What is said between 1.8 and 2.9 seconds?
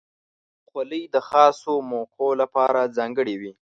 موقعو لپاره